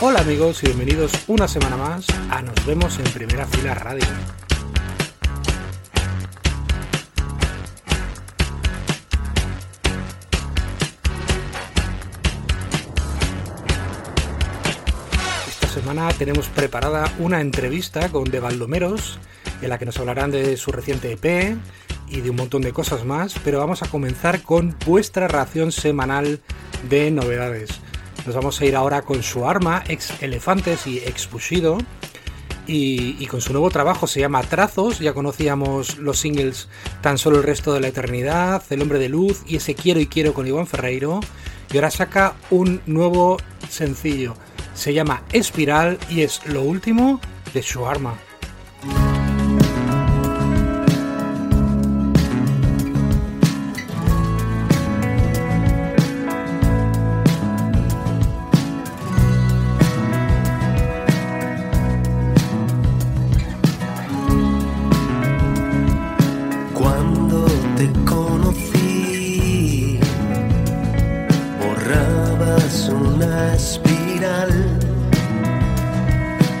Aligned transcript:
Hola 0.00 0.20
amigos 0.20 0.62
y 0.62 0.66
bienvenidos 0.66 1.12
una 1.28 1.48
semana 1.48 1.76
más 1.76 2.06
a 2.30 2.42
Nos 2.42 2.66
vemos 2.66 2.98
en 2.98 3.04
Primera 3.04 3.46
Fila 3.46 3.74
Radio. 3.74 4.04
Esta 15.48 15.68
semana 15.68 16.08
tenemos 16.12 16.48
preparada 16.48 17.10
una 17.18 17.40
entrevista 17.40 18.10
con 18.10 18.24
De 18.24 18.40
Baldomeros 18.40 19.18
en 19.62 19.68
la 19.70 19.78
que 19.78 19.86
nos 19.86 19.98
hablarán 19.98 20.30
de 20.30 20.56
su 20.56 20.70
reciente 20.72 21.12
EP 21.12 21.56
y 22.14 22.20
de 22.20 22.30
un 22.30 22.36
montón 22.36 22.62
de 22.62 22.72
cosas 22.72 23.04
más, 23.04 23.34
pero 23.44 23.58
vamos 23.58 23.82
a 23.82 23.88
comenzar 23.88 24.42
con 24.42 24.76
vuestra 24.86 25.26
ración 25.26 25.72
semanal 25.72 26.40
de 26.88 27.10
novedades. 27.10 27.70
Nos 28.24 28.36
vamos 28.36 28.60
a 28.60 28.64
ir 28.64 28.76
ahora 28.76 29.02
con 29.02 29.22
su 29.22 29.46
arma, 29.46 29.82
ex 29.88 30.22
Elefantes 30.22 30.86
y 30.86 30.98
ex 30.98 31.28
Bushido. 31.30 31.78
Y, 32.66 33.26
con 33.26 33.42
su 33.42 33.52
nuevo 33.52 33.68
trabajo 33.68 34.06
se 34.06 34.20
llama 34.20 34.42
Trazos. 34.42 34.98
Ya 34.98 35.12
conocíamos 35.12 35.98
los 35.98 36.18
singles 36.18 36.68
Tan 37.02 37.18
solo 37.18 37.36
el 37.36 37.42
resto 37.42 37.74
de 37.74 37.80
la 37.80 37.88
eternidad, 37.88 38.62
El 38.70 38.80
hombre 38.80 38.98
de 38.98 39.10
luz 39.10 39.42
y 39.46 39.56
ese 39.56 39.74
Quiero 39.74 40.00
y 40.00 40.06
quiero 40.06 40.32
con 40.32 40.46
Iván 40.46 40.66
Ferreiro. 40.66 41.20
Y 41.70 41.76
ahora 41.76 41.90
saca 41.90 42.36
un 42.50 42.80
nuevo 42.86 43.36
sencillo. 43.68 44.34
Se 44.74 44.94
llama 44.94 45.24
Espiral 45.32 45.98
y 46.08 46.22
es 46.22 46.40
lo 46.46 46.62
último 46.62 47.20
de 47.52 47.62
su 47.62 47.86
arma. 47.86 48.14
espiral 73.54 74.50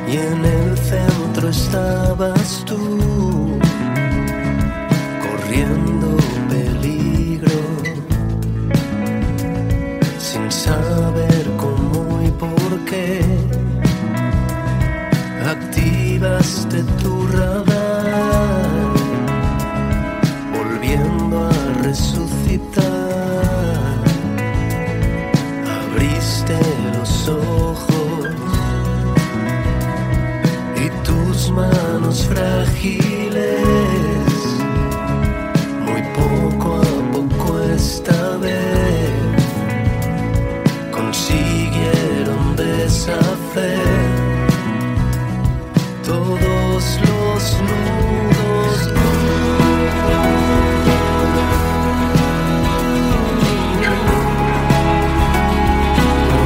y 0.06 0.16
en 0.16 0.44
el 0.44 0.78
centro 0.78 1.48
estabas 1.48 2.64
tú. 2.66 3.33
somos 32.04 32.26
frágiles, 32.26 33.40
muy 35.86 36.02
poco 36.12 36.76
a 36.76 37.12
poco 37.12 37.60
esta 37.74 38.36
vez 38.36 39.10
consiguieron 40.90 42.56
deshacer 42.56 43.78
todos 46.04 46.84
los 47.00 47.42
nudos. 47.68 48.92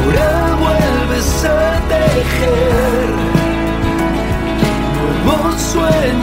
Ahora 0.04 0.56
vuelves 0.60 1.44
a 1.44 1.80
tejer. 1.88 2.67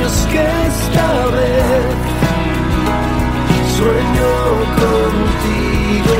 que 0.05 0.37
esta 0.37 1.25
vez 1.35 1.95
sueño 3.75 4.33
contigo. 4.81 6.19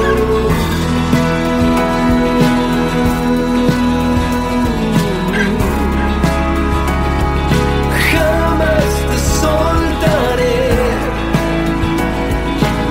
Jamás 8.11 8.91
te 9.09 9.17
soltaré, 9.39 10.65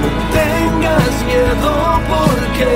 no 0.00 0.11
tengas 0.38 1.15
miedo 1.26 1.72
porque 2.09 2.71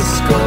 Let's 0.00 0.20
go. 0.22 0.39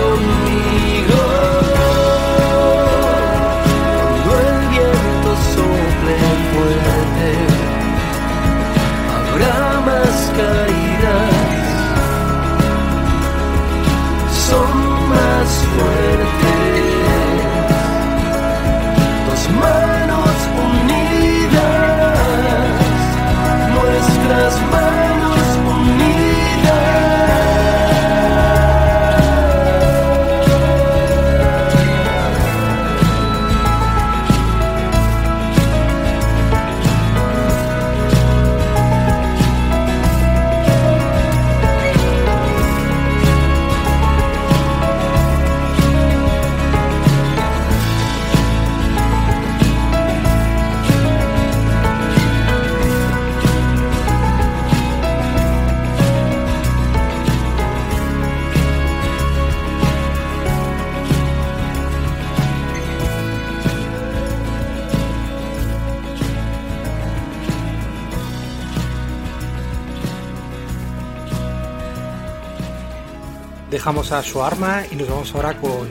Dejamos 73.74 74.12
a 74.12 74.22
su 74.22 74.44
arma 74.44 74.84
y 74.90 74.96
nos 74.96 75.10
vamos 75.10 75.34
ahora 75.34 75.60
con, 75.60 75.90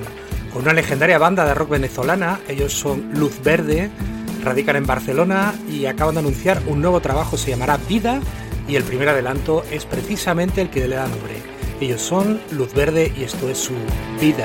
con 0.52 0.62
una 0.62 0.72
legendaria 0.72 1.18
banda 1.18 1.44
de 1.44 1.52
rock 1.52 1.70
venezolana. 1.70 2.40
Ellos 2.48 2.72
son 2.72 3.10
Luz 3.12 3.42
Verde, 3.42 3.90
radican 4.42 4.76
en 4.76 4.86
Barcelona 4.86 5.52
y 5.68 5.86
acaban 5.86 6.14
de 6.14 6.20
anunciar 6.20 6.62
un 6.66 6.80
nuevo 6.80 7.00
trabajo, 7.00 7.36
se 7.36 7.50
llamará 7.50 7.76
Vida 7.88 8.20
y 8.68 8.76
el 8.76 8.84
primer 8.84 9.08
adelanto 9.08 9.64
es 9.70 9.84
precisamente 9.84 10.62
el 10.62 10.70
que 10.70 10.86
le 10.86 10.94
da 10.94 11.08
nombre. 11.08 11.42
Ellos 11.80 12.00
son 12.00 12.40
Luz 12.52 12.72
Verde 12.72 13.12
y 13.16 13.24
esto 13.24 13.50
es 13.50 13.58
su 13.58 13.74
vida. 14.20 14.44